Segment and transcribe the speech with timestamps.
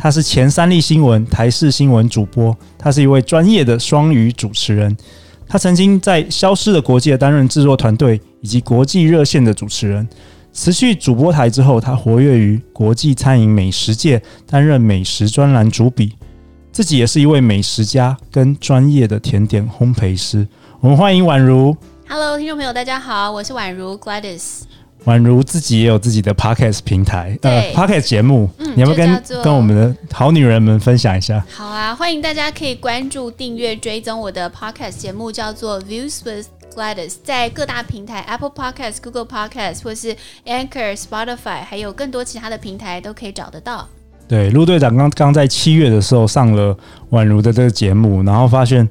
[0.00, 4.96] 他是前三立新闻台视新闻主播，他是一位专业的双语主持人。
[5.48, 10.08] 他曾经在《消失的国界》担任制作团队以及国际热线的主持人。
[10.52, 16.12] 辞去主播台之后，他活跃于国际餐饮美食界，担任美食专栏主笔。
[16.70, 20.46] 自己也是一位美食家跟专业的甜点烘焙师。
[20.80, 21.76] 我们欢迎宛如。
[22.08, 24.62] Hello，听众朋友，大家好，我是宛如 Gladys。
[25.08, 31.42] 婉如自己也有自己的 podcast 平台，呃，podcast 节目，嗯，你要不要跟跟我们的好女人们分享一下？
[31.50, 43.88] 好啊，欢迎大家可以关注、订阅、追踪我的 podcast 节目，叫做 Views with Gladys，在各大平台 Apple Podcast、Google Podcast 或是 Anchor、Spotify，还有更多其他的平台都可以找得到。
[44.28, 46.76] 对，陆队长刚刚在七月的时候上了
[47.12, 48.86] 宛如的这个节目，然后发现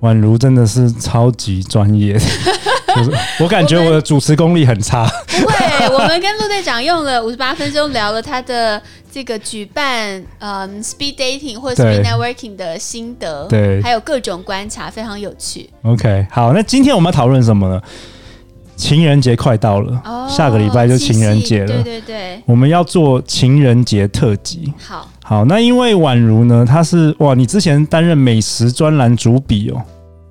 [0.00, 2.18] 宛如真的是超级专业。
[3.40, 5.06] 我感觉我的主持功力很差。
[5.26, 15.68] 不会，我们跟陆队长用了五十八分钟聊了他的这个举办嗯 speed dating 或者 speed networking 的心得，对，还有各种观察，非常有趣。
[15.82, 17.80] OK，好，那今天我们要讨论什么呢？
[18.74, 21.66] 情人节快到了，哦，下个礼拜就情人节了。
[21.66, 24.72] 对对对，我们要做情人节特辑。
[24.82, 29.80] 好，好，那因为宛如呢，她是哇，你之前担任美食专栏主笔哦。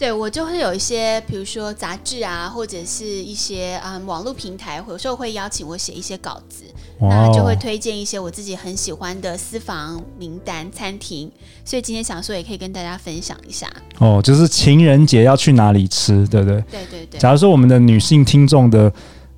[0.01, 6.63] 对，我就会有一些，比如说杂志啊，或者是一些嗯网络平台，有时候会邀请我写一些稿子，
[6.99, 11.31] 那就会推荐一些我自己很喜欢的私房名单餐厅。
[11.63, 13.71] 所以今天想说，也可以跟大家分享一下。
[13.99, 16.59] 哦，就是情人节要去哪里吃，对不对？
[16.71, 17.19] 对对对。
[17.19, 18.91] 假如说我们的女性听众的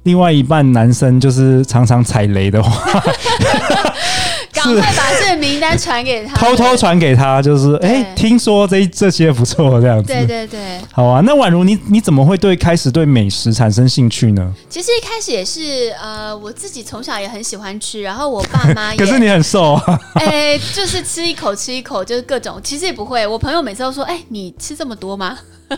[0.03, 3.03] 另外一半男生就是常常踩雷的话。
[4.53, 10.14] 赶快把这个名单传给他，偷偷传给他，就是哎、欸，听说这这些不错，这样子。
[10.14, 11.22] 对对对，好啊。
[11.25, 14.53] 那宛如，你你怎么会对开始对美食产生兴趣呢？
[14.69, 18.97] 其实一开始也是呃，我自己从小也很喜欢吃，然后我爸妈 也。
[18.97, 20.00] 可是你很瘦啊。
[20.16, 22.59] 哎、欸，就是吃一口吃一口，就是各种。
[22.64, 25.38] 其实也不会，我朋友每次都说，哎、欸，你吃这么多吗？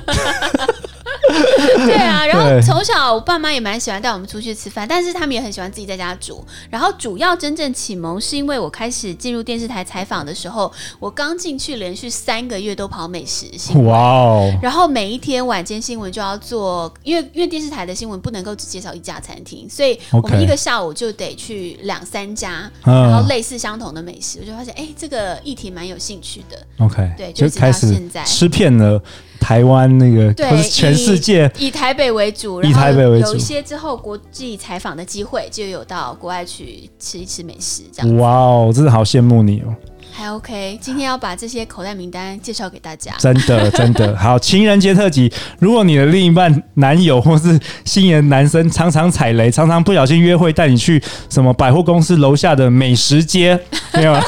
[1.85, 6.43] 对啊，然后从小我爸妈也蛮喜欢带我们出去吃饭，但是他们也很喜欢自己在家煮。
[6.69, 14.53] 然后主要真正启蒙是因为我开始进入电视台采访的时候，我刚进去连续三个月都跑美食新闻，哇哦！
[14.61, 26.57] 然后每一天晚间新闻就要做，因为因为电视台的新闻不能够只介绍一家餐厅，所以我们一个下午就得去两三家，然后类似相同的美食，我就发现哎，这个议题蛮有兴趣的。
[26.79, 29.01] OK，对，就开始现在吃遍了。
[29.39, 38.17] 台湾那个，对，全世界以，以台北为主，以台北为主，有一些之后国际采访的机会，就有到国外去吃一吃美食，这样。
[38.17, 39.75] 哇哦，真的好羡慕你哦。
[40.17, 43.13] 还 OK，今天要把这些口袋名单介绍给大家。
[43.19, 45.29] 真的， 真的好，情人节特辑。
[45.59, 53.59] 如果你的另一半男友或是心仪男生常常踩雷，常常不小心约会带你去什么百货公司楼下的美食街，
[53.93, 54.23] 没有吗？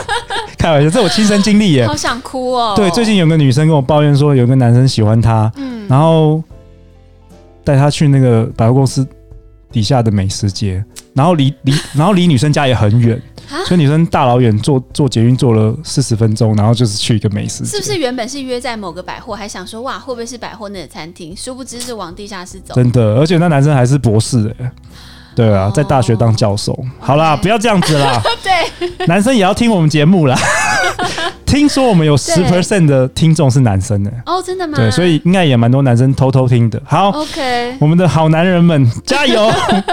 [0.58, 2.74] 开玩笑，这我亲身经历耶，好想哭哦。
[2.76, 6.44] 对，最近有个女生跟我抱怨说，有个男生喜欢她，嗯，然后
[7.64, 9.08] 带她去那个百货公司
[9.72, 13.22] 底下的美食街，然后离离，然后离女生家也很远。
[13.66, 17.64] 所以女生大老远坐坐捷运坐了四十分钟，然后就是去一个美食。
[17.64, 21.34] 是不是原本是约在某个百货，还想说哇会不会是百货内的餐厅？
[21.34, 22.74] 殊不知是往地下室走。
[22.76, 24.72] 真的，而且那男生还是博士哎、欸。
[25.38, 26.74] 对啊，在大学当教授。
[26.74, 28.20] Oh, 好啦不要这样子啦。
[28.42, 30.36] 对，男生也要听我们节目啦。
[31.46, 34.74] 听说我们有十 percent 的听众是男生的哦，oh, 真的吗？
[34.76, 36.82] 对，所以应该也蛮多男生偷偷听的。
[36.84, 39.48] 好，OK，我们的好男人们加油！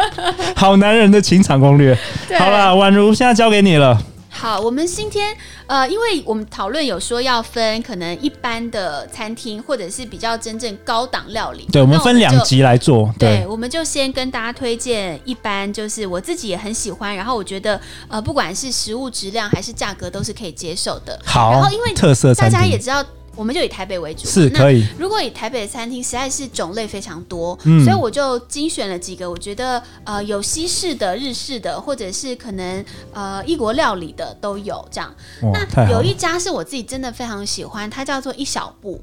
[0.56, 1.94] 好男人的情场攻略。
[2.38, 4.00] 好啦，宛如现在交给你了。
[4.36, 5.34] 好，我们今天
[5.66, 11.66] 呃，因为我们讨论有说要分可能一般的餐厅，或者是比较真正高档料理。
[11.72, 13.10] 对，我们分两集来做。
[13.18, 21.18] 对，对，我们就先跟大家推荐一般，就是我自己也很喜欢，然后我觉得呃，不管是食物质量还是价格都是可以接受的。
[21.24, 23.02] 好，然后因为特色，大家也知道。
[23.36, 24.86] 我们就以台北为主，是可以。
[24.98, 35.14] 如果以台北的餐厅，实在是种类非常多，嗯，所以我就精选了几个，我觉得呃有西式的、日式的，或者是可能呃异国料理的都有这样。
[35.52, 39.00] 那有一家是我自己真的非常喜欢，它叫做一小步。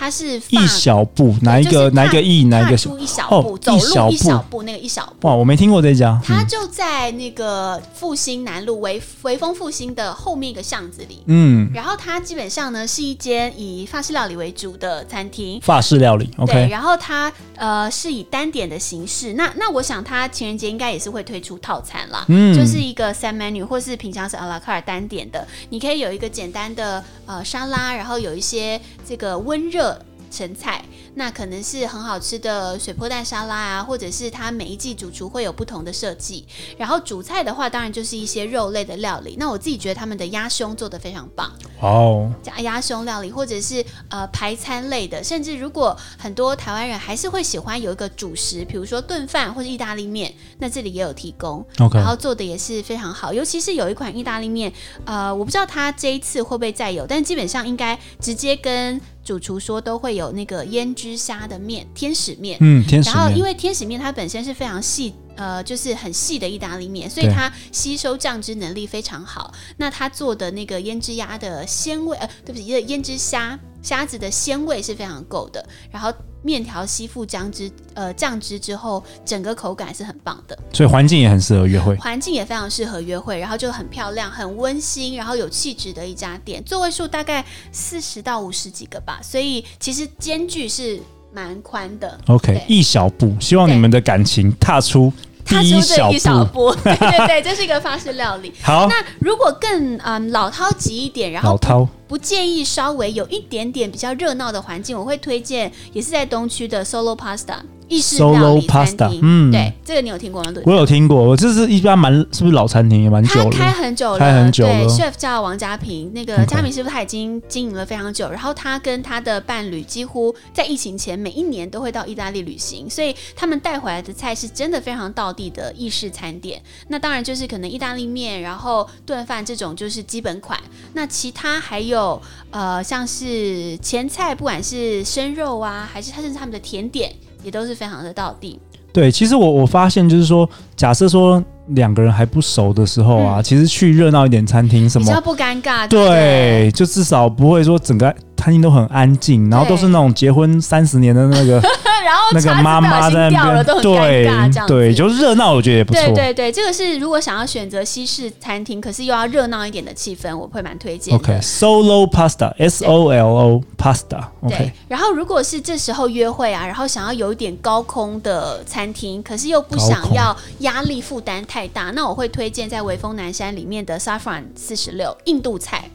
[0.00, 5.28] 它是一小步，哪一个哪一个一哪一个小一小步，走路一小步那个一小步。
[5.28, 6.18] 哇，我没听过这家。
[6.24, 11.22] 它就在那个复兴南路微微风复兴的后面一个巷子里。
[11.26, 15.60] 嗯，然后它基本上呢是一间以法式料理为主的餐厅。
[15.60, 16.50] 法式料理，OK。
[16.50, 19.34] 对，然后它呃是以单点的形式。
[19.34, 29.89] 那那我想它情人节应该也是会推出套餐啦，嗯，就是一个 set menu 或是平常是 a la carte 单点的，你可以有一个简单的呃沙拉，然后有一些这个温热。
[30.30, 30.84] 成菜，
[31.14, 36.46] 那可能是很好吃的水波蛋沙拉啊，或者是它每一季主厨会有不同的设计。
[36.78, 39.36] 然后主菜的话，当然就是一些肉类的料理。
[39.38, 41.50] 那我自己觉得他们的鸭胸做的非常棒
[41.80, 51.64] 哦，加鸭胸料理，或者是呃排餐类的，甚至如果很多台湾人还是会喜欢有一个主食，比如说炖饭或者意大利面，那这里也有提供。
[51.92, 54.72] 然后做的也是非常好，尤其是有一款意大利面，
[55.04, 59.00] 呃，我不知道它这一次会不会再有，但基本上应该直接跟。
[59.22, 62.56] 主厨说都会有那个胭脂虾的面，天使面。
[62.60, 63.16] 嗯，天使面。
[63.16, 69.52] 然后因为天使面它本身是非常细，呃，就是很细的意大利面，所以它吸收酱汁能力非常好。
[69.78, 75.66] 那它做的那个胭脂鸭的鲜味，呃，对不起，胭脂虾虾子的鲜味是非常够的。
[75.90, 76.12] 然后。
[76.42, 90.98] 面条吸附酱汁，呃，酱汁之后，整个口感是很棒的，所以环境也很适合约会，环境也非常适合约会，然后就很漂亮、很温馨，然后有气质的一家店，座位数大概四十到五十几个吧，所以其实间距是
[91.30, 92.18] 蛮宽的。
[92.28, 95.12] OK，一小步，希望你们的感情踏出。
[95.44, 98.52] 第一小，一小步，对对 对， 这是一个法式料理。
[98.62, 107.56] 好，那如果更嗯老饕级一点，然后不，不建议稍微有一点点比较热闹的环境，我会推荐也是在东区的 Solo Pasta。
[107.90, 110.52] 意式料理餐厅，嗯，对，这个你有听过吗？
[110.52, 114.72] 对，我有听过，我这是一家蛮是不是老餐厅也蛮久了，开很久了，开很久了。
[114.72, 126.62] 对，chef 叫王家平，那个家平师傅他已经经营了非常久，然后他跟他的伴侣几乎在疫情前每一年都会到意大利旅行，所以他们带回来的菜是真的非常道地的意式餐点。
[126.86, 130.56] 那当然就是可能意大利面，然后炖饭这种就是基本款。
[130.92, 132.22] 那其他还有
[132.52, 137.12] 呃像是前菜，不管是生肉啊，还是他甚至他们的甜点。
[137.42, 138.58] 也都是非常的到地。
[138.92, 145.86] 对，其实我我发现就是说，假设说两个人还不熟的时候啊，嗯、其实去热闹一点餐厅什么，比较不尴尬。
[145.86, 151.62] 对，对，就至少不会说整个餐厅都很安静，然后都是那种结婚三十年的那个。
[152.10, 154.26] 然后那个妈妈在那边，对
[154.66, 156.02] 对，就热闹，我觉得也不错。
[156.02, 161.18] 对对对，这个是如果想要选择西式餐厅，可是又要热闹一点的气氛，我会蛮推荐的。
[161.18, 164.24] OK，Solo Pasta，S O L O Pasta。
[164.40, 175.88] OK，然后如果是这时候约会啊，然后想要有一点高空的餐厅，可是又不想要压力负担太大，那我会推荐在微风南山里面的 Saffron 四十六印度菜。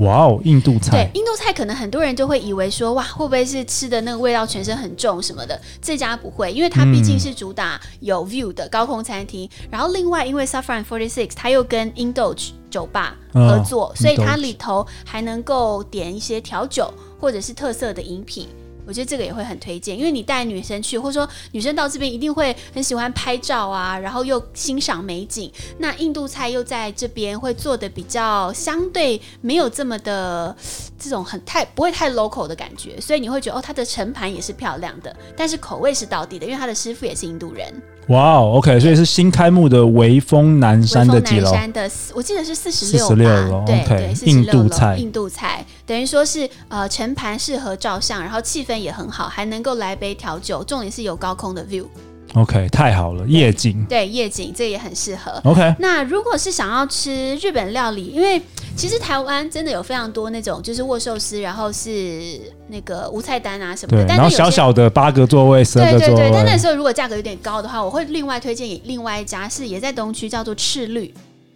[0.00, 0.90] 哇哦，印度菜！
[0.90, 5.60] 对，印度菜可能很多人就会以为说，哇，会不会是吃的那个味道全身很重什么的？
[5.80, 9.48] 这家不会，因为它毕竟是主打有 view 的高空餐厅。
[9.60, 18.48] 嗯、然后另外，因为 Saffron Forty Six 它又跟 Indoch 酒吧合作，哦、所以它里头还能够点一些调酒或者是特色的饮品。
[18.86, 25.50] 我觉得这个也会很推荐，因为你带女生去，或者说女生到这边一定会很喜欢拍照啊，然后又欣赏美景。
[25.78, 30.54] 那印度菜又在这边会做的比较相对没有这么的
[30.98, 37.72] 这种很太不会太 local 的感觉，所以你会觉得哦，它的盛盘也是漂亮的，但是口味是道地的，因为他的师傅也是印度人。
[38.10, 41.50] 哇哦，OK，所以是新开幕的微风南山的几楼？
[41.52, 43.64] 南山的，我记得是四十六吧。
[43.64, 44.64] 对对，四十六楼。
[44.64, 51.84] 印度菜，印度菜等于说是呃全盘适合照相，然后气氛也很好，还能够来杯调酒，重点是有高空的 view。
[52.34, 53.84] OK，太好了，夜景。
[53.88, 55.40] 对，夜景这也很适合。
[55.44, 58.42] OK，那如果是想要吃日本料理，因为
[58.76, 64.04] 其实台湾真的有非常多那种就是握寿司，然后是那个无菜单啊什么的。
[64.08, 66.14] 但，然后小小的八个座位，十二个座位。
[66.14, 71.12] 对对对，但那时候如果价格有点高的话，我会另外推荐另外一家，是也在东区，叫做赤绿。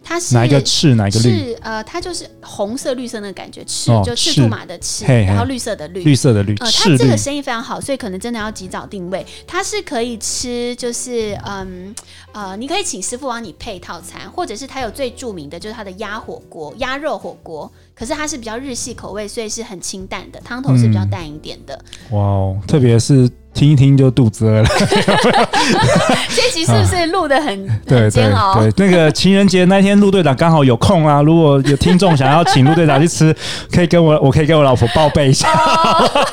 [0.07, 0.93] 它是哪一个赤？
[0.93, 1.29] 哪一个绿？
[1.29, 6.55] 是呃，它就是红色、绿色那个感觉，赤、哦、就赤兔马的赤，然后绿色的绿，绿色的绿。
[6.57, 9.25] 呃，它这个生意非常好，所以可能真的要及早定位。
[9.47, 11.93] 它是可以吃，就是嗯
[12.33, 21.73] 呃，你可以请师傅帮你配套餐，或者是它有最著名的就是它的鸭火锅、鸭肉火锅，可是它是比较日系口味，所以是很清淡的，汤头是比较淡一点的。
[22.11, 23.27] 嗯、哇哦，特别是。
[23.55, 24.67] 听一听就肚子饿了。
[26.35, 28.55] 这集是不是录的很、 啊、很煎熬？
[28.55, 31.21] 对对对，那个情人节那天，陆队长刚好有空啊。
[31.21, 33.33] 如果有听众想要请陆队长去吃，
[33.71, 35.47] 可以跟我，我可以跟我老婆报备一下。
[35.49, 36.25] 哦、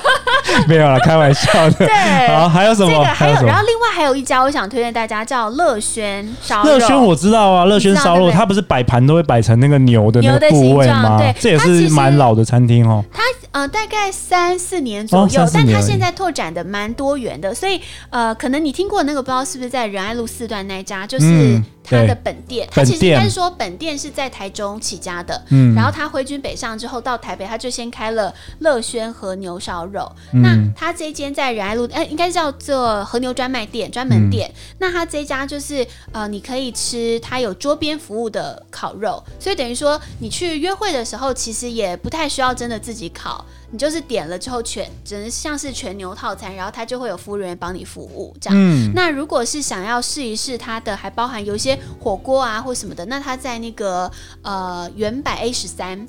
[0.66, 1.86] 没有了，开玩笑的。
[1.86, 2.92] 对，好，还有什么？
[2.92, 6.70] 这个还有，然后另外还有一家，我想推荐大家叫乐轩烧肉。
[6.70, 11.18] 乐轩我知道啊，乐轩烧肉，它不是摆盘都会摆成那个牛的那个部位吗？
[11.18, 13.04] 对，这也是蛮老的餐厅哦。
[13.12, 13.22] 它。
[13.52, 17.80] 呃，大概三四年左右，哦、但他现在拓展的蛮多元的，所以
[18.10, 22.66] 呃，可能你听过那个，不知道是不是在仁爱路四段那一家，就是他的本店。
[22.70, 30.10] 他、嗯、其实应该是说本店是在台中起家的，嗯，然后他挥军北上之后到台北，他就先开了乐轩和牛烧肉。
[30.32, 34.48] 嗯、那他这间在仁爱路，呃，应该叫做和牛专卖店专门店。
[34.48, 43.41] 嗯、那他这家就是呃，你可以吃，他有桌边服务的烤肉，所以等于说你去约会的时候，其实也不太需要真的自己烤。
[43.70, 48.58] 你就是点了之后全，只能像是全牛套餐，然后他就会有服务人员帮你服务这样。
[48.58, 54.10] 嗯、那如果是想要试一试它的，还包含有一些火锅啊或什么的，那他在那个
[54.42, 56.06] 呃原百 A 十三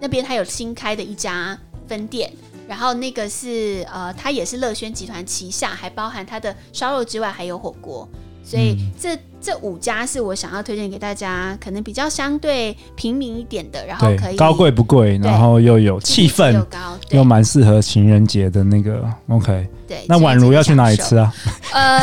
[0.00, 2.32] 那边，他有新开的一家分店，
[2.68, 8.08] 然后那个是呃，它也是乐轩集团旗下，还包含它的烧肉之外还有火锅，
[8.42, 9.18] 所以这。
[9.38, 16.78] 嗯这五家是我想要推荐给大家，可能比较相对平民一点的，然后可以高贵不贵，然后又有气氛，又高，
[17.10, 19.02] 又蛮适合情人节的那个。
[19.28, 19.98] OK，对。
[20.08, 21.32] 那宛如要去哪里吃啊？
[21.72, 21.98] 呃，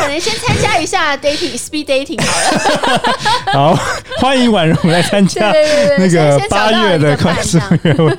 [0.00, 3.02] 可能先参加一下 dating speed dating 好了。
[3.74, 3.78] 好，
[4.18, 5.52] 欢迎宛如来参加
[5.98, 8.14] 那个八月的快速约会。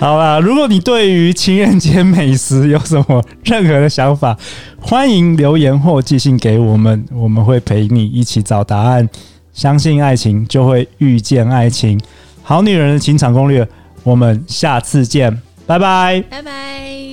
[0.00, 4.36] 好吧，如果你对于情人节美食有什么任何的想法，
[4.80, 9.08] 欢迎留言或寄信给我们，我们会陪你一起找答案。
[9.52, 12.00] 相信爱情，就会遇见爱情。
[12.42, 13.68] 好女人的情场攻略，
[14.02, 15.30] 我们下次见，
[15.66, 17.11] 拜拜，拜拜。